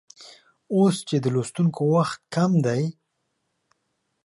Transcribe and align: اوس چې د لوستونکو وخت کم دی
اوس 0.75 0.95
چې 1.07 1.15
د 1.23 1.25
لوستونکو 1.35 1.81
وخت 1.93 2.19
کم 2.35 2.51
دی 2.65 2.83